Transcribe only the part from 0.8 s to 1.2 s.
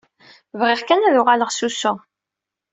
kan ad